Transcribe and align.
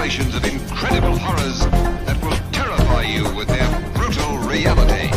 revelations 0.00 0.34
of 0.34 0.42
incredible 0.46 1.14
horrors 1.18 1.58
that 2.06 2.18
will 2.24 2.34
terrify 2.52 3.02
you 3.02 3.22
with 3.36 3.46
their 3.48 3.68
brutal 3.92 4.38
reality. 4.38 5.10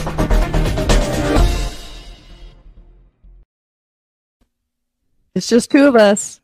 It's 5.35 5.47
just 5.47 5.71
two 5.71 5.87
of 5.87 5.95
us. 5.95 6.41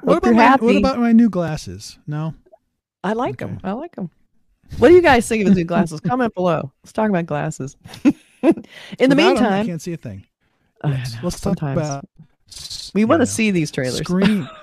What 0.00 0.14
Hope 0.14 0.22
about 0.24 0.34
my, 0.36 0.42
happy. 0.42 0.64
what 0.66 0.76
about 0.76 0.98
my 0.98 1.12
new 1.12 1.30
glasses? 1.30 1.98
No. 2.06 2.34
I 3.02 3.12
like 3.12 3.40
Okay. 3.42 3.52
them. 3.52 3.60
I 3.62 3.72
like 3.72 3.94
them. 3.96 4.10
What 4.78 4.88
do 4.88 4.94
you 4.94 5.02
guys 5.02 5.28
think 5.28 5.46
of 5.46 5.50
the 5.50 5.54
new 5.60 5.64
glasses? 5.72 6.00
Comment 6.00 6.34
below. 6.34 6.72
Let's 6.82 6.92
talk 6.92 7.08
about 7.10 7.26
glasses. 7.26 7.76
In 8.42 8.52
the 9.10 9.16
Without 9.16 9.36
'em, 9.38 9.44
I 9.52 9.64
can't 9.64 9.80
see 9.80 9.92
a 9.92 9.96
thing. 9.96 10.26
I 10.82 10.90
Yes, 10.90 11.14
know, 11.14 11.20
Let's 11.22 11.40
talk 11.40 11.58
sometimes 11.58 11.78
about. 11.78 12.04
we 12.94 13.04
want 13.04 13.22
to 13.22 13.26
see 13.26 13.50
these 13.50 13.70
trailers. 13.70 13.98
Scream. 13.98 14.48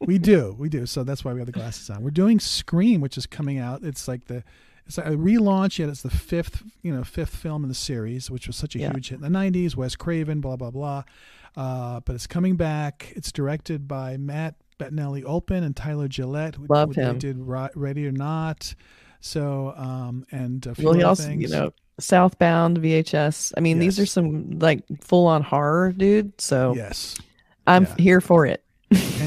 we 0.00 0.18
do, 0.18 0.56
we 0.58 0.68
do. 0.68 0.86
So 0.86 1.04
that's 1.04 1.24
why 1.24 1.32
we 1.32 1.40
have 1.40 1.46
the 1.46 1.52
glasses 1.52 1.90
on. 1.90 2.02
We're 2.02 2.10
doing 2.10 2.40
Scream, 2.40 3.00
which 3.00 3.16
is 3.18 3.26
coming 3.26 3.58
out. 3.58 3.82
It's 3.82 4.08
like 4.08 4.26
the 4.26 4.42
it's 4.86 4.96
like 4.98 5.06
a 5.06 5.10
relaunch. 5.10 5.78
Yet 5.78 5.88
it's 5.88 6.02
the 6.02 6.10
fifth, 6.10 6.62
you 6.82 6.92
know, 6.94 7.04
fifth 7.04 7.36
film 7.36 7.62
in 7.62 7.68
the 7.68 7.74
series, 7.74 8.30
which 8.30 8.46
was 8.46 8.56
such 8.56 8.74
a 8.74 8.78
Yeah. 8.78 8.92
huge 8.92 9.10
hit 9.10 9.16
in 9.16 9.22
the 9.22 9.28
'90s. 9.38 9.76
Wes 9.76 9.94
Craven, 9.96 10.40
blah 10.40 10.56
blah 10.56 10.70
blah. 10.70 11.04
Uh, 11.56 12.00
but 12.00 12.14
it's 12.14 12.26
coming 12.26 12.56
back. 12.56 13.12
It's 13.16 13.30
directed 13.32 13.86
by 13.88 14.16
Matt 14.16 14.54
Bettinelli 14.78 15.22
Olpin 15.24 15.62
and 15.64 15.76
Tyler 15.76 16.08
Gillett. 16.08 16.54
who- 16.54 16.66
Love 16.68 16.94
him. 16.94 17.18
Did 17.18 17.36
Ready 17.38 18.06
or 18.06 18.12
Not. 18.12 18.74
So 19.20 19.74
um 19.76 20.24
and 20.30 20.64
a 20.66 20.74
few 20.74 20.86
Well, 20.86 20.94
he 20.94 21.02
also, 21.02 21.24
things. 21.24 21.42
you 21.42 21.48
know, 21.48 21.72
Southbound 21.98 22.78
VHS. 22.78 23.52
I 23.56 23.60
mean, 23.60 23.78
these 23.78 24.00
are 24.00 24.06
some 24.06 24.58
like 24.58 24.82
full 25.02 25.26
on 25.26 25.42
horror, 25.42 25.92
dude. 25.92 26.40
So 26.40 26.74
yes. 26.74 27.18
I'm 27.66 27.84
yeah. 27.84 27.94
here 27.98 28.20
for 28.22 28.46
it. 28.46 28.64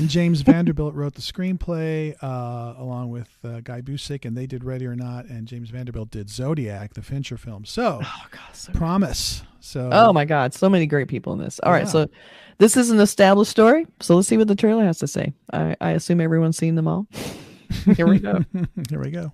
And 0.03 0.09
James 0.09 0.41
Vanderbilt 0.41 0.93
wrote 0.95 1.13
the 1.13 1.21
screenplay 1.21 2.13
uh, 2.21 2.73
along 2.77 3.09
with 3.09 3.29
uh, 3.45 3.61
Guy 3.61 3.79
Busick, 3.79 4.25
and 4.25 4.35
they 4.35 4.45
did 4.45 4.65
Ready 4.65 4.85
or 4.85 4.97
Not, 4.97 5.25
and 5.27 5.47
James 5.47 5.69
Vanderbilt 5.69 6.11
did 6.11 6.29
Zodiac, 6.29 6.93
the 6.93 7.01
Fincher 7.01 7.37
film. 7.37 7.63
So, 7.63 8.01
Oh 8.03 8.25
god, 8.29 8.53
so 8.53 8.73
promise. 8.73 9.43
So, 9.61 9.89
Oh 9.93 10.11
my 10.11 10.25
god, 10.25 10.53
so 10.53 10.69
many 10.69 10.87
great 10.87 11.07
people 11.07 11.31
in 11.31 11.39
this. 11.39 11.59
All 11.63 11.71
right, 11.71 11.83
Yeah. 11.85 11.89
so 11.89 12.09
this 12.57 12.75
is 12.75 12.89
an 12.89 12.99
established 12.99 13.49
story. 13.51 13.87
So 14.01 14.15
let's 14.17 14.27
see 14.27 14.35
what 14.37 14.49
the 14.49 14.55
trailer 14.55 14.83
has 14.83 14.99
to 14.99 15.07
say. 15.07 15.31
I, 15.53 15.77
I 15.79 15.91
assume 15.91 16.19
everyone's 16.19 16.57
seen 16.57 16.75
them 16.75 16.87
all. 16.89 17.07
Here 17.95 18.05
we 18.07 18.19
go. 18.19 18.43
here 18.89 18.99
we 18.99 19.09
go. 19.09 19.31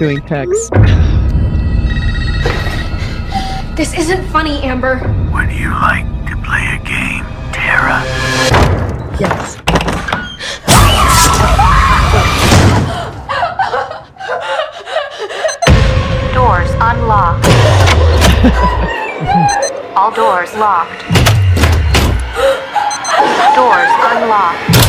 Doing 0.00 0.22
text. 0.22 0.72
This 3.76 3.92
isn't 3.98 4.26
funny, 4.28 4.62
Amber. 4.62 4.96
Would 5.30 5.52
you 5.52 5.68
like 5.68 6.06
to 6.26 6.36
play 6.42 6.64
a 6.72 6.78
game, 6.88 7.26
Tara? 7.52 8.00
Yes. 9.20 9.56
Doors 16.32 16.70
unlocked. 16.80 17.46
All 19.94 20.10
doors 20.12 20.54
locked. 20.54 21.04
Doors 23.54 23.92
unlocked. 24.08 24.80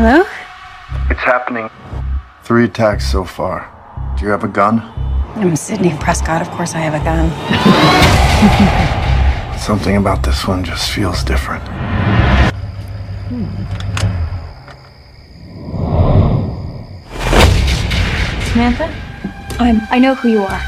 Hello? 0.00 0.22
It's 1.10 1.18
happening. 1.18 1.68
Three 2.44 2.66
attacks 2.66 3.10
so 3.10 3.24
far. 3.24 3.66
Do 4.16 4.24
you 4.24 4.30
have 4.30 4.44
a 4.44 4.46
gun? 4.46 4.78
I'm 5.34 5.56
Sidney 5.56 5.92
Prescott. 5.98 6.40
Of 6.40 6.48
course, 6.52 6.76
I 6.76 6.78
have 6.78 6.94
a 6.94 7.02
gun. 7.02 7.28
Something 9.58 9.96
about 9.96 10.22
this 10.22 10.46
one 10.46 10.62
just 10.62 10.92
feels 10.92 11.24
different. 11.24 11.64
Samantha? 18.52 18.94
I'm. 19.58 19.80
I 19.90 19.98
know 19.98 20.14
who 20.14 20.28
you 20.28 20.42
are. 20.42 20.62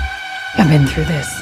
I've 0.58 0.68
been 0.68 0.88
through 0.88 1.04
this 1.04 1.40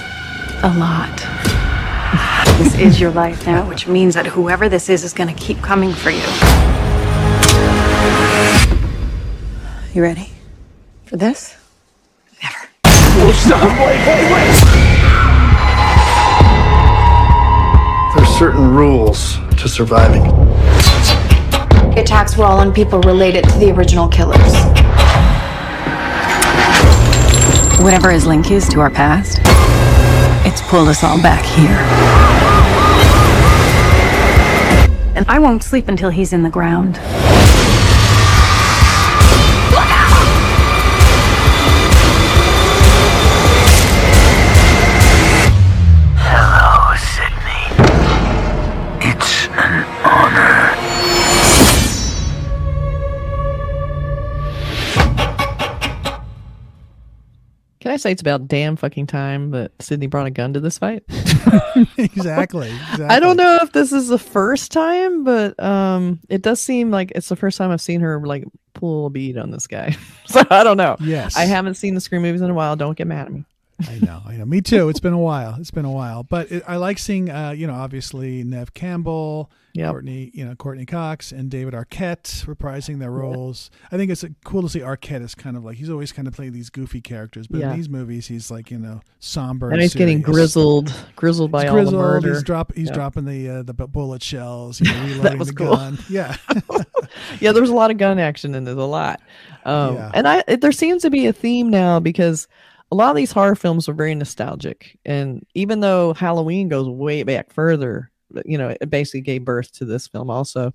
a 0.63 0.75
lot. 0.77 1.25
This 2.59 2.75
is 2.75 3.01
your 3.01 3.13
life 3.13 3.47
now, 3.47 3.67
which 3.69 3.87
means 3.87 4.15
that 4.15 4.27
whoever 4.27 4.69
this 4.69 4.89
is 4.89 5.05
is 5.05 5.15
going 5.15 5.33
to 5.33 5.41
keep 5.41 5.63
coming 5.63 5.93
for 5.93 6.11
you. 6.11 6.68
You 9.95 10.03
ready 10.03 10.31
for 11.07 11.17
this? 11.17 11.57
Never. 12.43 12.69
There's 18.15 18.29
certain 18.39 18.75
rules 18.75 19.39
to 19.57 19.67
surviving. 19.67 20.25
The 21.95 22.03
attacks 22.03 22.37
were 22.37 22.45
all 22.45 22.59
on 22.59 22.75
people 22.75 23.01
related 23.01 23.45
to 23.45 23.59
the 23.59 23.71
original 23.73 24.09
killers. 24.09 24.53
Whatever 27.83 28.11
his 28.11 28.27
link 28.27 28.51
is 28.51 28.69
to 28.69 28.81
our 28.81 28.91
past, 28.91 29.39
it's 30.47 30.61
pulled 30.69 30.89
us 30.89 31.03
all 31.03 31.21
back 31.23 31.45
here. 31.47 31.79
And 35.17 35.25
I 35.29 35.39
won't 35.39 35.63
sleep 35.63 35.89
until 35.89 36.11
he's 36.11 36.35
in 36.35 36.43
the 36.43 36.51
ground. 36.51 37.01
Honor. 50.05 50.59
Can 57.81 57.93
I 57.93 57.97
say 57.97 58.13
it's 58.13 58.21
about 58.21 58.49
damn 58.49 58.77
fucking 58.77 59.07
time 59.07 59.53
that 59.53 59.73
Sidney 59.81 60.09
brought 60.09 60.27
a 60.27 60.31
gun 60.31 60.53
to 60.53 60.61
this 60.61 60.79
fight? 60.79 61.05
exactly, 61.97 62.69
exactly. 62.93 63.07
I 63.07 63.21
don't 63.21 63.37
know 63.37 63.61
if 63.63 63.73
this 63.73 63.93
is 63.93 64.09
the 64.09 64.19
first 64.19 64.73
time, 64.73 65.25
but 65.25 65.59
um, 65.63 66.21
it 66.29 66.43
does 66.43 66.61
seem 66.61 66.91
like 66.91 67.13
it's 67.15 67.29
the 67.29 67.37
first 67.37 67.57
time 67.57 67.71
I've 67.71 67.81
seen 67.81 68.01
her 68.01 68.21
like 68.21 68.45
pull 68.75 69.07
a 69.07 69.11
bead 69.11 69.39
on 69.39 69.53
this 69.53 69.67
guy. 69.67 69.97
so 70.27 70.43
I 70.51 70.65
don't 70.65 70.77
know. 70.77 70.97
Yes. 71.01 71.37
I 71.37 71.45
haven't 71.45 71.75
seen 71.75 71.95
the 71.95 72.01
Scream 72.01 72.23
movies 72.23 72.41
in 72.41 72.51
a 72.51 72.55
while. 72.55 72.77
Don't 72.77 72.97
get 72.99 73.07
mad 73.07 73.27
at 73.27 73.33
me. 73.33 73.45
I 73.89 73.99
know, 74.01 74.21
I 74.27 74.37
know. 74.37 74.45
Me 74.45 74.61
too. 74.61 74.89
It's 74.89 75.01
been 75.01 75.13
a 75.13 75.19
while. 75.19 75.57
It's 75.61 75.71
been 75.71 75.85
a 75.85 75.91
while, 75.91 76.25
but 76.25 76.51
it, 76.51 76.65
I 76.67 76.77
like 76.77 76.99
seeing, 76.99 77.31
uh, 77.31 77.51
you 77.51 77.67
know, 77.69 77.75
obviously 77.75 78.43
Neve 78.43 78.75
Campbell, 78.75 79.51
Yep. 79.79 79.91
Courteney, 79.93 80.31
you 80.35 80.45
know, 80.45 80.55
Courteney 80.55 80.87
Cox 80.87 81.33
and 81.33 81.51
David 81.51 81.75
Arquette 81.75 82.45
reprising 82.47 82.99
their 82.99 83.11
roles. 83.11 83.71
I 83.93 83.97
think 83.97 84.11
it's 84.11 84.25
uh, 84.25 84.29
cool 84.45 84.63
to 84.63 84.69
see 84.69 84.81
Arquette 84.81 85.23
is 85.23 85.35
kind 85.35 85.57
of 85.57 85.65
like 85.65 85.77
he's 85.77 85.91
always 85.91 86.13
kind 86.13 86.27
of 86.29 86.35
playing 86.35 86.53
these 86.53 86.71
goofy 86.71 87.01
characters, 87.01 87.47
but 87.47 87.61
Yeah. 87.61 87.71
in 87.71 87.77
these 87.77 87.89
movies 87.89 88.27
he's 88.27 88.51
like 88.51 88.71
you 88.71 88.79
know 88.79 89.01
somber. 89.21 89.71
And 89.71 89.81
he's 89.81 89.95
getting 89.95 90.19
serious. 90.19 90.35
grizzled, 90.35 90.95
grizzled 91.17 91.51
by 91.51 91.63
He's 91.63 91.71
all 91.71 91.77
grizzled. 91.77 91.95
the 91.95 91.99
murder. 91.99 92.35
He's 92.35 92.43
drop. 92.43 92.73
He's 92.75 92.89
Yeah. 92.89 92.95
dropping 92.95 93.25
the 93.25 93.49
uh, 93.49 93.63
the 93.63 93.75
bullet 93.75 94.23
shells. 94.23 94.81
You 94.81 94.93
know, 94.93 95.03
reloading 95.05 95.39
was 95.39 95.49
the 95.49 95.55
cool. 95.55 95.77
gun. 95.77 95.99
Yeah. 96.11 96.37
yeah, 97.41 97.53
There's 97.53 97.71
a 97.71 97.75
lot 97.75 97.91
of 97.91 97.99
gun 97.99 98.19
action 98.19 98.55
and 98.55 98.67
there's 98.67 98.77
a 98.77 98.83
lot. 98.85 99.21
Um, 99.65 99.95
Yeah. 99.97 100.11
And 100.15 100.29
I 100.29 100.43
there 100.57 100.73
seems 100.73 101.03
to 101.03 101.11
be 101.11 101.27
a 101.27 101.33
theme 101.33 101.71
now 101.71 102.01
because 102.01 102.49
a 102.91 102.95
lot 102.95 103.11
of 103.11 103.17
these 103.17 103.33
horror 103.33 103.55
films 103.55 103.89
are 103.89 103.93
very 103.93 104.15
nostalgic, 104.15 104.99
and 105.05 105.45
even 105.55 105.81
though 105.81 106.15
Halloween 106.15 106.69
goes 106.69 106.89
way 106.89 107.23
back 107.23 107.53
further, 107.53 108.11
you 108.45 108.59
know, 108.59 108.75
it 108.81 108.91
basically 108.91 109.21
gave 109.23 109.45
birth 109.45 109.73
to 109.73 109.85
this 109.85 110.07
film 110.07 110.31
also. 110.31 110.73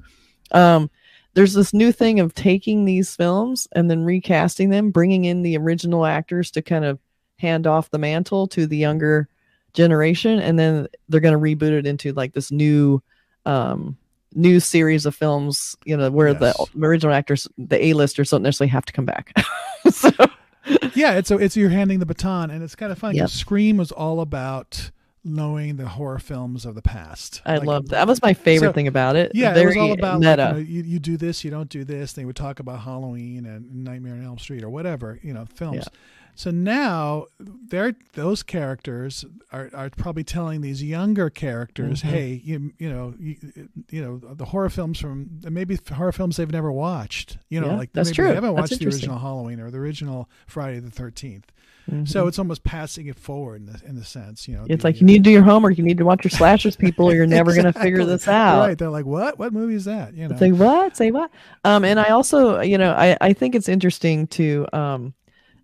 Um, 0.51 0.89
there's 1.35 1.53
this 1.53 1.73
new 1.73 1.91
thing 1.91 2.19
of 2.19 2.33
taking 2.35 2.85
these 2.85 3.15
films 3.15 3.67
and 3.71 3.89
then 3.89 4.03
recasting 4.03 4.69
them, 4.69 4.91
bringing 4.91 5.25
in 5.25 5.41
the 5.41 5.57
original 5.57 6.05
actors 6.05 6.51
to 6.51 6.61
kind 6.61 6.85
of 6.85 6.99
hand 7.39 7.65
off 7.65 7.89
the 7.89 7.97
mantle 7.97 8.47
to 8.47 8.67
the 8.67 8.77
younger 8.77 9.27
generation, 9.73 10.39
and 10.39 10.59
then 10.59 10.87
they're 11.09 11.19
going 11.19 11.33
to 11.33 11.39
reboot 11.39 11.71
it 11.71 11.87
into 11.87 12.13
like 12.13 12.33
this 12.33 12.51
new 12.51 13.01
um 13.45 13.97
new 14.35 14.59
series 14.59 15.05
of 15.05 15.13
films 15.13 15.75
you 15.85 15.95
know 15.97 16.09
where 16.09 16.29
Yes. 16.39 16.39
the 16.75 16.85
original 16.87 17.13
actors 17.13 17.47
the 17.57 17.83
a-listers 17.85 18.31
don't 18.31 18.41
necessarily 18.41 18.69
have 18.71 18.85
to 18.85 18.93
come 18.93 19.05
back 19.05 19.31
so 19.91 20.09
yeah, 20.95 21.13
it's 21.17 21.27
so 21.27 21.37
it's 21.37 21.57
you're 21.57 21.69
handing 21.69 21.99
the 21.99 22.05
baton, 22.05 22.49
and 22.49 22.63
it's 22.63 22.75
kind 22.75 22.91
of 22.91 22.97
funny. 22.97 23.19
'cause 23.19 23.33
Yep. 23.33 23.39
Scream 23.41 23.77
was 23.77 23.91
all 23.91 24.21
about 24.21 24.91
knowing 25.23 25.77
the 25.77 25.87
horror 25.87 26.19
films 26.19 26.65
of 26.65 26.75
the 26.75 26.81
past. 26.81 27.41
I 27.45 27.57
Like, 27.57 27.67
love 27.67 27.83
that. 27.89 27.91
That 27.97 28.07
was 28.07 28.21
my 28.21 28.33
favorite 28.33 28.69
so- 28.69 28.73
thing 28.73 28.87
about 28.87 29.15
it. 29.15 29.31
Yeah, 29.33 29.53
Very 29.53 29.63
it 29.63 29.67
was 29.67 29.77
all 29.77 29.91
about 29.93 30.19
like, 30.21 30.37
meta. 30.37 30.47
you, 30.49 30.53
know, 30.53 30.59
you, 30.69 30.83
you 30.83 30.99
do 30.99 31.17
this, 31.17 31.43
you 31.43 31.51
don't 31.51 31.69
do 31.69 31.83
this. 31.83 32.13
They 32.13 32.25
would 32.25 32.35
talk 32.35 32.59
about 32.59 32.81
Halloween 32.81 33.45
and 33.45 33.83
Nightmare 33.83 34.13
on 34.13 34.25
Elm 34.25 34.37
Street 34.37 34.63
or 34.63 34.69
whatever, 34.69 35.19
you 35.23 35.33
know, 35.33 35.45
films. 35.45 35.77
Yeah. 35.77 35.99
So 36.35 36.49
now 36.49 37.27
they're 37.39 37.93
those 38.13 38.41
characters 38.41 39.23
are, 39.51 39.69
are 39.71 39.91
probably 39.91 40.23
telling 40.23 40.61
these 40.61 40.81
younger 40.81 41.29
characters, 41.29 42.01
Mm-hmm. 42.01 42.09
hey, 42.09 42.41
you 42.43 42.73
you 42.79 42.89
know 42.89 43.13
you, 43.19 43.35
you 43.91 44.01
know 44.03 44.17
the 44.33 44.45
horror 44.45 44.71
films 44.71 44.99
from 44.99 45.29
maybe 45.47 45.77
horror 45.93 46.11
films 46.11 46.37
they've 46.37 46.51
never 46.51 46.71
watched. 46.71 47.37
You 47.49 47.61
know, 47.61 47.67
Yeah, 47.67 47.75
like 47.77 47.93
that's 47.93 48.09
maybe 48.09 48.15
true. 48.15 48.27
they 48.29 48.33
haven't 48.33 48.55
watched 48.55 48.79
the 48.79 48.85
original 48.87 49.19
Halloween 49.19 49.59
or 49.59 49.69
the 49.69 49.77
original 49.77 50.27
Friday 50.47 50.79
the 50.79 50.89
13th. 50.89 51.43
Mm-hmm. 51.91 52.05
So 52.05 52.27
it's 52.27 52.39
almost 52.39 52.63
passing 52.63 53.07
it 53.07 53.19
forward 53.19 53.61
in 53.61 53.65
the, 53.65 53.81
in 53.85 53.95
the 53.95 54.05
sense, 54.05 54.47
you 54.47 54.55
know. 54.55 54.65
It's 54.69 54.81
the- 54.83 54.87
like 54.87 55.01
you 55.01 55.05
need 55.05 55.17
to 55.17 55.23
do 55.23 55.31
your 55.31 55.43
homework. 55.43 55.77
You 55.77 55.83
need 55.83 55.97
to 55.97 56.05
watch 56.05 56.23
your 56.23 56.31
slashers, 56.31 56.75
people, 56.77 57.09
or 57.09 57.13
you're 57.13 57.25
never 57.27 57.51
going 57.53 57.65
to 57.71 57.73
figure 57.73 58.05
this 58.05 58.27
out. 58.27 58.59
Right? 58.67 58.77
They're 58.77 58.89
like, 58.89 59.05
what? 59.05 59.37
What 59.37 59.51
movie 59.51 59.75
is 59.75 59.85
that? 59.85 60.13
You 60.13 60.29
know. 60.29 60.37
Say 60.37 60.51
what? 60.53 60.95
Say 60.95 61.11
what? 61.11 61.29
Um, 61.65 61.83
and 61.83 61.99
I 61.99 62.05
also, 62.09 62.61
you 62.61 62.77
know, 62.77 62.93
I, 62.93 63.17
I 63.19 63.33
think 63.33 63.53
it's 63.53 63.67
interesting 63.67 64.27
to 64.27 64.65
um, 64.71 65.13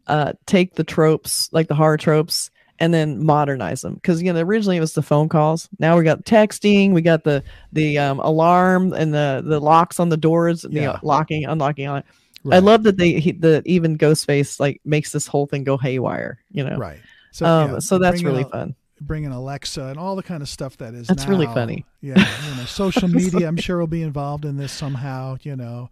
uh, 0.08 0.34
take 0.46 0.76
the 0.76 0.84
tropes, 0.84 1.50
like 1.54 1.68
the 1.70 1.76
horror 1.76 1.98
tropes, 1.98 2.52
and 2.80 2.94
then 2.94 3.24
modernize 3.26 3.82
them. 3.82 3.94
Because 3.96 4.22
you 4.22 4.32
know, 4.34 4.40
originally 4.42 4.78
it 4.78 4.82
was 4.82 4.94
the 4.94 5.02
phone 5.02 5.30
calls. 5.30 5.70
Now 5.80 5.98
we 5.98 6.04
got 6.04 6.26
texting. 6.26 6.92
We 6.92 7.02
got 7.02 7.24
the 7.24 7.44
the 7.72 7.98
um, 7.98 8.20
alarm 8.20 8.92
and 8.94 9.14
the 9.14 9.42
the 9.46 9.60
locks 9.62 10.00
on 10.02 10.10
the 10.10 10.18
doors, 10.18 10.64
the 10.64 10.70
Yeah. 10.72 10.92
uh, 10.92 11.00
locking, 11.02 11.46
unlocking 11.46 11.88
on 11.88 12.00
it. 12.00 12.06
I 12.52 12.60
love 12.60 12.84
that 12.84 12.98
they 12.98 13.20
he, 13.20 13.32
the 13.32 13.62
even 13.66 13.98
Ghostface 13.98 14.60
like 14.60 14.82
makes 14.86 15.12
this 15.12 15.28
whole 15.28 15.46
thing 15.46 15.64
go 15.64 15.78
haywire. 15.78 16.40
You 16.52 16.64
know, 16.66 16.78
Right. 16.78 17.00
So, 17.32 17.46
Um, 17.46 17.72
yeah, 17.74 17.80
so 17.80 18.00
that's 18.00 18.24
really 18.24 18.42
a- 18.44 18.50
fun. 18.50 18.76
Bring 19.02 19.24
in 19.24 19.32
Alexa 19.32 19.82
and 19.84 19.98
all 19.98 20.18
the 20.18 20.24
kind 20.24 20.42
of 20.42 20.50
stuff 20.50 20.76
that 20.78 20.94
is. 20.94 21.08
That's 21.08 21.26
really 21.26 21.46
funny. 21.46 21.86
Yeah, 22.02 22.18
you 22.18 22.56
know, 22.58 22.66
social 22.66 23.08
media. 23.08 23.48
I'm 23.48 23.56
sure 23.56 23.78
will 23.80 23.88
be 23.88 24.02
involved 24.02 24.44
in 24.44 24.58
this 24.58 24.72
somehow. 24.74 25.38
You 25.42 25.56
know. 25.56 25.90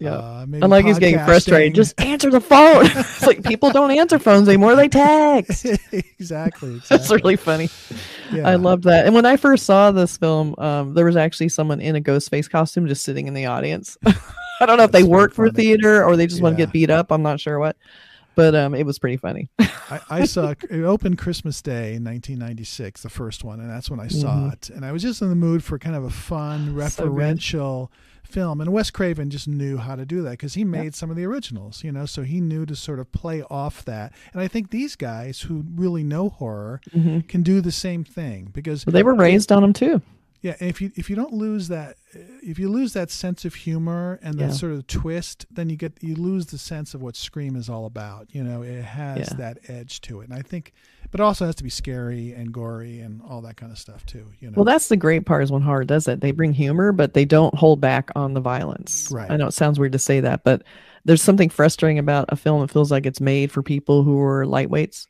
Yeah. 0.00 0.14
Uh, 0.14 0.46
maybe 0.48 0.64
I 0.64 0.66
like 0.66 0.84
he's 0.84 0.98
getting 0.98 1.24
frustrated. 1.24 1.76
Just 1.76 2.00
answer 2.00 2.28
the 2.30 2.40
phone. 2.40 2.86
it's 2.86 3.24
like 3.24 3.44
people 3.44 3.70
don't 3.70 3.92
answer 3.92 4.18
phones 4.18 4.48
anymore; 4.48 4.74
they 4.74 4.88
text. 4.88 5.64
exactly. 5.92 6.80
That's 6.88 7.08
really 7.12 7.36
funny. 7.36 7.68
Yeah. 8.32 8.48
I 8.48 8.56
loved 8.56 8.82
that. 8.84 9.06
And 9.06 9.14
when 9.14 9.26
I 9.26 9.36
first 9.36 9.64
saw 9.64 9.92
this 9.92 10.16
film, 10.16 10.56
um, 10.58 10.94
there 10.94 11.04
was 11.04 11.14
actually 11.14 11.50
someone 11.50 11.80
in 11.80 11.94
a 11.94 12.00
ghost 12.00 12.28
face 12.30 12.48
costume 12.48 12.88
just 12.88 13.04
sitting 13.04 13.28
in 13.28 13.34
the 13.34 13.46
audience. 13.46 13.96
I 14.62 14.66
don't 14.66 14.76
know 14.78 14.84
if 14.84 14.92
they 14.92 15.02
work 15.02 15.32
for 15.34 15.46
funny. 15.46 15.56
theater 15.56 16.04
or 16.04 16.16
they 16.16 16.26
just 16.26 16.40
want 16.42 16.56
to 16.56 16.62
get 16.62 16.72
beat 16.72 16.90
up. 16.90 17.10
I'm 17.12 17.22
not 17.22 17.40
sure 17.40 17.58
what, 17.58 17.76
but 18.34 18.54
um, 18.54 18.74
it 18.74 18.84
was 18.86 18.98
pretty 18.98 19.16
funny. 19.16 19.48
I, 19.58 20.00
I 20.10 20.24
saw 20.24 20.50
it 20.50 20.64
opened 20.84 21.18
Christmas 21.18 21.60
Day 21.60 21.94
in 21.94 22.04
1996, 22.04 23.02
the 23.02 23.10
first 23.10 23.44
one, 23.44 23.60
and 23.60 23.68
that's 23.68 23.90
when 23.90 24.00
I 24.00 24.08
saw 24.08 24.34
Mm-hmm. 24.36 24.48
it. 24.52 24.70
And 24.70 24.84
I 24.84 24.92
was 24.92 25.02
just 25.02 25.20
in 25.20 25.28
the 25.28 25.34
mood 25.34 25.62
for 25.62 25.78
kind 25.78 25.96
of 25.96 26.04
a 26.04 26.10
fun, 26.10 26.74
referential 26.74 27.88
film. 28.24 28.60
And 28.62 28.72
Wes 28.72 28.90
Craven 28.90 29.28
just 29.28 29.46
knew 29.46 29.76
how 29.76 29.94
to 29.94 30.06
do 30.06 30.22
that 30.22 30.30
because 30.30 30.54
he 30.54 30.64
made 30.64 30.94
some 30.94 31.10
of 31.10 31.16
the 31.16 31.24
originals, 31.26 31.84
you 31.84 31.92
know, 31.92 32.06
so 32.06 32.22
he 32.22 32.40
knew 32.40 32.64
to 32.64 32.74
sort 32.74 32.98
of 32.98 33.12
play 33.12 33.42
off 33.50 33.84
that. 33.84 34.12
And 34.32 34.40
I 34.40 34.48
think 34.48 34.70
these 34.70 34.96
guys 34.96 35.42
who 35.42 35.64
really 35.74 36.02
know 36.02 36.30
horror 36.30 36.80
can 37.28 37.42
do 37.42 37.60
the 37.60 37.72
same 37.72 38.04
thing 38.04 38.48
because 38.52 38.84
But 38.84 38.94
they 38.94 39.02
were 39.02 39.14
raised 39.14 39.52
on 39.52 39.60
them 39.60 39.72
too. 39.74 40.00
Yeah, 40.42 40.56
and 40.60 40.68
if 40.68 40.80
you 40.82 40.90
if 40.96 41.08
you 41.08 41.16
don't 41.16 41.32
lose 41.32 41.68
that, 41.68 41.96
uh, 42.14 42.18
if 42.42 42.58
you 42.58 42.68
lose 42.68 42.92
that 42.92 43.10
sense 43.10 43.44
of 43.44 43.54
humor 43.54 44.18
and 44.22 44.38
that 44.38 44.46
Yeah. 44.48 44.50
sort 44.52 44.72
of 44.72 44.86
twist, 44.86 45.46
then 45.50 45.70
you 45.70 45.76
get 45.76 45.92
you 46.02 46.14
lose 46.14 46.46
the 46.46 46.58
sense 46.58 46.94
of 46.94 47.00
what 47.00 47.16
Scream 47.16 47.56
is 47.56 47.68
all 47.68 47.86
about. 47.86 48.26
You 48.34 48.42
know, 48.44 48.62
it 48.62 48.82
has 48.82 49.28
Yeah. 49.30 49.36
that 49.38 49.58
edge 49.68 50.00
to 50.02 50.20
it, 50.20 50.28
and 50.28 50.34
I 50.38 50.42
think, 50.42 50.72
but 51.10 51.20
it 51.20 51.22
also 51.22 51.46
has 51.46 51.54
to 51.56 51.64
be 51.64 51.70
scary 51.70 52.32
and 52.32 52.52
gory 52.52 53.00
and 53.00 53.22
all 53.22 53.40
that 53.42 53.56
kind 53.56 53.70
of 53.72 53.78
stuff 53.78 54.04
too. 54.04 54.26
You 54.40 54.48
know, 54.50 54.54
Well, 54.56 54.64
that's 54.64 54.88
the 54.88 54.96
great 54.96 55.24
part 55.26 55.44
is 55.44 55.52
when 55.52 55.62
horror 55.62 55.84
does 55.84 56.08
it. 56.08 56.20
They 56.20 56.32
bring 56.32 56.52
humor, 56.52 56.92
but 56.92 57.14
they 57.14 57.24
don't 57.24 57.54
hold 57.54 57.80
back 57.80 58.10
on 58.16 58.34
the 58.34 58.40
violence. 58.40 59.08
Right. 59.12 59.30
I 59.30 59.36
know 59.36 59.46
it 59.46 59.54
sounds 59.54 59.78
weird 59.78 59.92
to 59.92 59.98
say 59.98 60.20
that, 60.20 60.42
but 60.44 60.62
there's 61.04 61.22
something 61.22 61.48
frustrating 61.50 61.98
about 61.98 62.26
a 62.28 62.36
film 62.36 62.60
that 62.62 62.70
feels 62.70 62.90
like 62.90 63.06
it's 63.06 63.20
made 63.20 63.50
for 63.52 63.62
people 63.62 64.02
who 64.02 64.20
are 64.20 64.44
lightweights. 64.44 65.06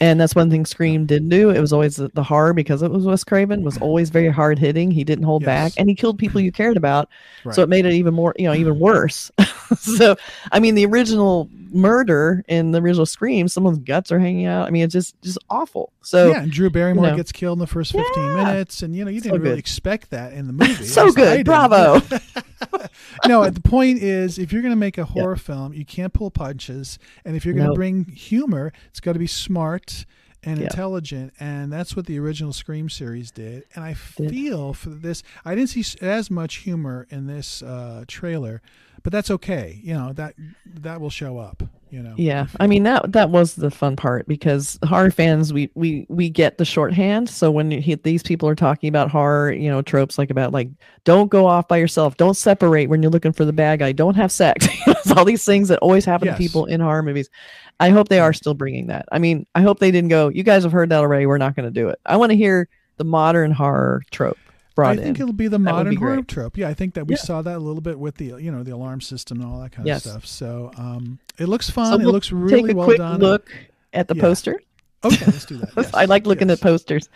And 0.00 0.20
that's 0.20 0.34
one 0.34 0.50
thing 0.50 0.66
Scream 0.66 1.06
didn't 1.06 1.28
do. 1.28 1.50
It 1.50 1.60
was 1.60 1.72
always 1.72 1.96
the, 1.96 2.22
horror 2.22 2.52
because 2.52 2.82
it 2.82 2.90
was 2.90 3.06
Wes 3.06 3.22
Craven 3.22 3.62
was 3.62 3.74
mm-hmm. 3.74 3.84
always 3.84 4.10
very 4.10 4.28
hard 4.28 4.58
hitting. 4.58 4.90
He 4.90 5.04
didn't 5.04 5.24
hold 5.24 5.44
back, 5.44 5.72
and 5.76 5.88
he 5.88 5.94
killed 5.94 6.18
people 6.18 6.40
you 6.40 6.50
cared 6.52 6.76
about. 6.76 7.08
Right. 7.44 7.54
So 7.54 7.62
it 7.62 7.68
made 7.68 7.86
it 7.86 7.92
even 7.92 8.12
more, 8.12 8.34
you 8.36 8.46
know, 8.46 8.54
even 8.54 8.80
worse. 8.80 9.30
so, 9.78 10.16
I 10.50 10.58
mean, 10.58 10.74
the 10.74 10.84
original 10.86 11.48
murder 11.74 12.44
in 12.48 12.70
the 12.70 12.80
original 12.80 13.06
Scream, 13.06 13.46
someone's 13.48 13.78
guts 13.78 14.10
are 14.10 14.18
hanging 14.18 14.46
out. 14.46 14.66
I 14.66 14.70
mean, 14.70 14.84
it's 14.84 14.92
just 14.92 15.20
just 15.22 15.38
awful. 15.48 15.92
So 16.02 16.30
yeah, 16.30 16.42
and 16.42 16.50
Drew 16.50 16.70
Barrymore 16.70 17.06
know. 17.06 17.16
gets 17.16 17.32
killed 17.32 17.58
in 17.58 17.60
the 17.60 17.66
first 17.66 17.92
15 17.92 18.12
Yeah. 18.16 18.44
minutes, 18.44 18.82
and 18.82 18.96
you 18.96 19.04
know 19.04 19.10
you 19.10 19.20
didn't 19.20 19.42
really 19.42 19.58
expect 19.58 20.10
that 20.10 20.32
in 20.32 20.46
the 20.46 20.52
movie. 20.52 20.84
So 20.84 21.12
good, 21.12 21.44
bravo. 21.44 22.00
no, 23.26 23.48
the 23.50 23.60
point 23.60 24.02
is, 24.02 24.38
if 24.38 24.52
you're 24.52 24.62
going 24.62 24.72
to 24.72 24.76
make 24.76 24.98
a 24.98 25.04
horror 25.04 25.36
film, 25.36 25.72
you 25.72 25.84
can't 25.84 26.12
pull 26.12 26.30
punches, 26.30 26.98
and 27.24 27.36
if 27.36 27.44
you're 27.44 27.54
going 27.54 27.68
to 27.68 27.74
bring 27.74 28.04
humor, 28.06 28.72
it's 28.88 29.00
got 29.00 29.12
to 29.14 29.18
be 29.18 29.26
smart 29.26 30.04
and 30.42 30.60
intelligent, 30.60 31.32
and 31.40 31.72
that's 31.72 31.96
what 31.96 32.06
the 32.06 32.18
original 32.18 32.52
Scream 32.52 32.90
series 32.90 33.30
did. 33.30 33.64
And 33.74 33.84
I 33.84 33.94
feel 33.94 34.74
for 34.74 34.90
this, 34.90 35.22
I 35.44 35.54
didn't 35.54 35.70
see 35.70 35.84
as 36.04 36.30
much 36.30 36.56
humor 36.56 37.06
in 37.10 37.26
this 37.26 37.62
uh, 37.62 38.04
trailer, 38.06 38.60
but 39.02 39.12
that's 39.12 39.30
okay. 39.30 39.80
You 39.82 39.94
know 39.94 40.12
that 40.12 40.34
that 40.66 41.00
will 41.00 41.10
show 41.10 41.38
up. 41.38 41.62
You 41.94 42.02
know. 42.02 42.14
Yeah, 42.16 42.48
I 42.58 42.66
mean 42.66 42.82
that 42.82 43.12
that 43.12 43.30
was 43.30 43.54
the 43.54 43.70
fun 43.70 43.94
part 43.94 44.26
because 44.26 44.80
horror 44.84 45.12
fans 45.12 45.52
we 45.52 45.70
we 45.76 46.06
we 46.08 46.28
get 46.28 46.58
the 46.58 46.64
shorthand. 46.64 47.30
So 47.30 47.52
when 47.52 47.70
hit 47.70 48.02
these 48.02 48.20
people 48.20 48.48
are 48.48 48.56
talking 48.56 48.88
about 48.88 49.12
horror, 49.12 49.52
you 49.52 49.70
know 49.70 49.80
tropes 49.80 50.18
like 50.18 50.28
about 50.30 50.50
like 50.50 50.70
don't 51.04 51.28
go 51.30 51.46
off 51.46 51.68
by 51.68 51.76
yourself, 51.76 52.16
don't 52.16 52.36
separate 52.36 52.88
when 52.88 53.00
you're 53.00 53.12
looking 53.12 53.32
for 53.32 53.44
the 53.44 53.52
bad 53.52 53.78
guy, 53.78 53.92
don't 53.92 54.16
have 54.16 54.32
sex. 54.32 54.66
it's 54.88 55.12
all 55.12 55.24
these 55.24 55.44
things 55.44 55.68
that 55.68 55.78
always 55.78 56.04
happen 56.04 56.26
Yes. 56.26 56.36
to 56.36 56.42
people 56.42 56.64
in 56.64 56.80
horror 56.80 57.04
movies. 57.04 57.30
I 57.78 57.90
hope 57.90 58.08
they 58.08 58.18
are 58.18 58.32
still 58.32 58.54
bringing 58.54 58.88
that. 58.88 59.06
I 59.12 59.20
mean, 59.20 59.46
I 59.54 59.60
hope 59.62 59.78
they 59.78 59.92
didn't 59.92 60.10
go. 60.10 60.30
You 60.30 60.42
guys 60.42 60.64
have 60.64 60.72
heard 60.72 60.88
that 60.88 60.98
already. 60.98 61.26
We're 61.26 61.38
not 61.38 61.54
going 61.54 61.72
to 61.72 61.80
do 61.80 61.90
it. 61.90 62.00
I 62.06 62.16
want 62.16 62.30
to 62.30 62.36
hear 62.36 62.68
the 62.96 63.04
modern 63.04 63.52
horror 63.52 64.02
trope 64.10 64.38
brought 64.74 64.98
I 64.98 65.02
think 65.02 65.16
in. 65.18 65.22
it'll 65.22 65.32
be 65.34 65.48
the 65.48 65.58
modern 65.58 65.96
horror 65.96 66.22
trope. 66.22 66.56
Yeah, 66.56 66.68
I 66.68 66.74
think 66.74 66.94
that 66.94 67.06
we 67.06 67.14
Yeah. 67.14 67.20
saw 67.20 67.42
that 67.42 67.56
a 67.56 67.60
little 67.60 67.80
bit 67.80 67.98
with 67.98 68.16
the 68.16 68.34
you 68.40 68.50
know 68.50 68.62
the 68.62 68.72
alarm 68.72 69.00
system 69.00 69.40
and 69.40 69.50
all 69.50 69.60
that 69.60 69.72
kind 69.72 69.86
Yes. 69.86 70.04
of 70.06 70.10
stuff. 70.12 70.26
So 70.26 70.70
um, 70.76 71.18
it 71.38 71.46
looks 71.48 71.70
fun. 71.70 71.86
So 71.92 71.94
it 71.94 72.04
we'll 72.04 72.12
looks 72.12 72.32
really 72.32 72.62
take 72.62 72.72
a 72.72 72.76
well 72.76 72.86
quick 72.86 72.98
done. 72.98 73.20
look 73.20 73.48
at 73.92 74.08
the 74.08 74.16
Yeah. 74.16 74.20
poster. 74.22 74.60
Okay, 75.04 75.26
let's 75.26 75.44
do 75.44 75.58
that. 75.58 75.68
Yes, 75.76 75.90
I 75.92 76.06
like 76.06 76.26
looking 76.26 76.48
yes. 76.48 76.58
at 76.58 76.62
posters. 76.62 77.10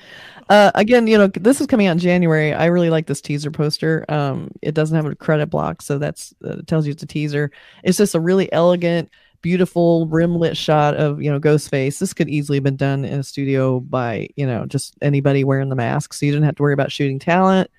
Uh, 0.51 0.71
again, 0.75 1.07
you 1.07 1.17
know, 1.17 1.27
this 1.29 1.59
is 1.61 1.67
coming 1.67 1.87
out 1.87 1.93
in 1.93 1.99
January. 1.99 2.53
I 2.53 2.67
really 2.67 2.91
like 2.91 3.07
this 3.07 3.23
teaser 3.23 3.51
poster. 3.51 4.05
Um, 4.11 4.51
it 4.61 4.75
doesn't 4.75 4.95
have 4.95 5.07
a 5.07 5.15
credit 5.15 5.47
block, 5.49 5.81
so 5.81 5.97
that's 5.99 6.35
uh, 6.45 6.57
tells 6.67 6.87
you 6.87 6.93
it's 6.93 7.03
a 7.03 7.07
teaser. 7.07 7.51
It's 7.83 7.97
just 7.97 8.15
a 8.15 8.21
really 8.21 8.53
elegant, 8.53 9.09
beautiful 9.43 10.07
rim 10.09 10.37
lit 10.37 10.57
shot 10.57 10.95
of 10.97 11.23
you 11.23 11.31
know 11.31 11.39
Ghostface. 11.41 11.99
This 11.99 12.13
could 12.15 12.29
easily 12.29 12.57
have 12.59 12.65
been 12.65 12.77
done 12.77 13.05
in 13.05 13.21
a 13.21 13.23
studio 13.25 13.81
by 13.81 14.29
you 14.37 14.47
know 14.47 14.67
just 14.67 14.95
anybody 15.03 15.45
wearing 15.45 15.69
the 15.69 15.77
mask, 15.77 16.13
so 16.13 16.27
you 16.27 16.33
didn't 16.33 16.45
have 16.47 16.57
to 16.57 16.63
worry 16.63 16.75
about 16.75 16.93
shooting 16.93 17.19
talent. 17.19 17.71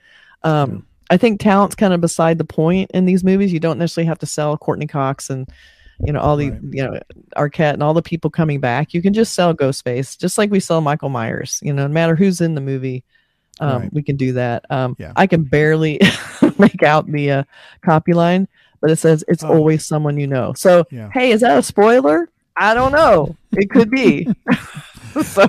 Um, 0.44 0.86
I 1.10 1.18
think 1.18 1.40
talent's 1.40 1.76
kind 1.76 1.94
of 1.94 2.02
beside 2.02 2.38
the 2.38 2.46
point 2.46 2.92
in 2.94 3.06
these 3.06 3.24
movies. 3.24 3.52
You 3.52 3.60
don't 3.60 3.80
necessarily 3.80 4.08
have 4.08 4.20
to 4.20 4.26
sell 4.26 4.58
Courteney 4.58 4.88
Cox 4.88 5.30
and 5.30 5.48
you 6.06 6.14
know 6.14 6.20
all 6.20 6.38
the 6.38 6.52
Right. 6.52 6.62
you 6.72 6.84
know 6.84 7.00
Arquette 7.36 7.74
and 7.74 7.84
all 7.84 7.94
the 7.94 8.02
people 8.02 8.30
coming 8.30 8.60
back. 8.60 8.94
You 8.94 9.02
can 9.02 9.14
just 9.14 9.34
sell 9.34 9.54
Ghostface, 9.54 10.18
just 10.18 10.38
like 10.38 10.52
we 10.52 10.60
sell 10.60 10.82
Michael 10.82 11.10
Myers. 11.10 11.60
You 11.64 11.74
know, 11.74 11.88
no 11.88 11.94
matter 11.94 12.16
who's 12.16 12.40
in 12.42 12.56
the 12.56 12.62
movie, 12.62 13.04
um, 13.60 13.82
Right. 13.82 13.94
we 13.94 14.02
can 14.04 14.16
do 14.16 14.32
that. 14.34 14.64
Um, 14.70 14.96
Yeah. 14.98 15.12
I 15.18 15.28
can 15.28 15.44
barely 15.44 16.00
make 16.58 16.84
out 16.84 17.12
the 17.12 17.32
uh, 17.32 17.44
copy 17.82 18.14
line, 18.14 18.48
but 18.82 18.92
it 18.92 18.98
says 18.98 19.24
it's 19.28 19.44
Oh. 19.44 19.50
always 19.54 19.86
someone 19.86 20.18
you 20.18 20.28
know. 20.28 20.54
So, 20.54 20.86
Yeah. 20.92 21.10
hey, 21.14 21.32
is 21.32 21.42
that 21.42 21.58
a 21.58 21.64
spoiler? 21.64 22.30
I 22.58 22.74
don't 22.74 22.92
know. 22.92 23.36
It 23.54 23.70
could 23.70 23.90
be. 23.90 24.28
so, 25.24 25.48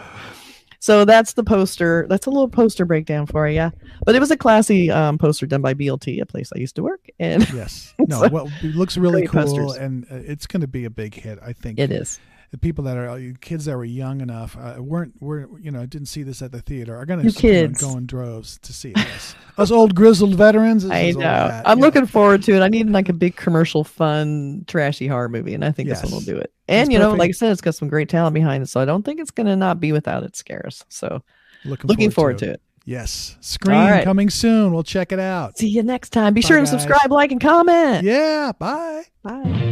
so 0.79 1.05
that's 1.05 1.35
the 1.35 1.45
poster. 1.45 2.07
That's 2.09 2.27
a 2.27 2.31
little 2.31 2.49
poster 2.49 2.85
breakdown 2.85 3.27
for 3.27 3.47
you. 3.49 3.55
Yeah, 3.57 3.71
but 4.07 4.15
it 4.15 4.21
was 4.21 4.31
a 4.31 4.37
classy 4.37 4.91
um, 4.91 5.19
poster 5.19 5.47
done 5.47 5.61
by 5.61 5.75
BLT, 5.75 6.21
a 6.23 6.27
place 6.27 6.51
I 6.55 6.59
used 6.59 6.77
to 6.77 6.83
work, 6.83 7.01
and 7.19 7.47
Yes. 7.53 7.95
No. 8.09 8.29
well, 8.29 8.51
it 8.63 8.75
looks 8.75 8.97
really 8.97 9.27
cool, 9.27 9.43
posters. 9.43 9.73
and 9.77 10.05
uh, 10.11 10.17
it's 10.17 10.47
going 10.47 10.63
to 10.63 10.67
be 10.69 10.85
a 10.85 10.91
big 10.91 11.15
hit. 11.15 11.39
I 11.45 11.53
think 11.53 11.79
it 11.79 11.91
is. 11.91 12.19
The 12.50 12.59
people 12.59 12.85
that 12.85 12.97
are 12.97 13.09
uh, 13.09 13.21
kids 13.40 13.64
that 13.66 13.76
were 13.76 13.85
young 13.85 14.21
enough 14.21 14.57
uh, 14.59 14.76
weren't 14.78 15.14
were 15.21 15.49
you 15.61 15.71
know 15.71 15.87
didn't 15.87 16.09
see 16.09 16.23
this 16.23 16.42
at 16.42 16.50
the 16.50 16.61
theater 16.61 16.97
are 16.97 17.07
going 17.07 17.23
to 17.28 17.69
go 17.78 17.97
in 17.97 18.07
droves 18.07 18.59
to 18.59 18.73
see 18.73 18.92
this. 18.92 19.35
Us 19.59 19.71
old 19.71 19.95
grizzled 19.95 20.35
veterans. 20.35 20.85
I 20.85 21.11
know. 21.12 21.21
that, 21.21 21.69
I'm 21.69 21.78
know. 21.78 21.87
looking 21.87 22.07
forward 22.07 22.42
to 22.45 22.54
it. 22.54 22.61
I 22.61 22.69
need 22.69 22.90
like 22.90 23.09
a 23.09 23.12
big 23.12 23.37
commercial, 23.37 23.85
fun, 23.85 24.64
trashy 24.66 25.07
horror 25.07 25.28
movie, 25.28 25.54
and 25.54 25.64
I 25.64 25.71
think 25.71 25.88
this 25.88 26.02
one 26.02 26.12
will 26.12 26.21
do 26.21 26.37
it. 26.37 26.52
And 26.69 26.88
It's 26.88 26.92
you 26.92 26.99
know, 26.99 27.12
like 27.12 27.28
I 27.28 27.33
said, 27.33 27.52
it's 27.52 27.61
got 27.61 27.75
some 27.75 27.88
great 27.88 28.09
talent 28.09 28.35
behind 28.35 28.62
it, 28.62 28.66
so 28.69 28.80
I 28.80 28.85
don't 28.85 29.04
think 29.04 29.21
it's 29.21 29.30
gonna 29.30 29.57
not 29.57 29.80
be 29.80 29.92
without 29.92 30.25
its 30.25 30.38
scares. 30.38 30.85
So 30.88 31.23
Looking, 31.64 31.88
looking 31.88 32.11
forward 32.11 32.38
to 32.38 32.52
it. 32.52 32.62
Yes. 32.85 33.37
Scream 33.40 33.76
right. 33.76 34.04
coming 34.04 34.30
soon. 34.30 34.73
We'll 34.73 34.83
check 34.83 35.12
it 35.12 35.21
out. 35.21 35.59
See 35.59 35.69
you 35.69 35.83
next 35.83 36.11
time. 36.11 36.35
Be 36.35 36.40
Bye, 36.40 36.49
sure 36.49 36.57
to 36.57 36.62
guys. 36.62 36.71
subscribe, 36.71 37.12
like, 37.12 37.30
and 37.30 37.40
comment. 37.40 38.04
Yeah. 38.04 38.52
Bye. 38.59 39.04
Bye. 39.23 39.70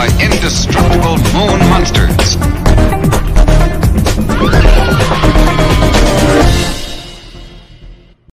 by 0.00 0.06
indestructible 0.18 1.18
moon 1.34 1.58
monsters. 1.68 2.38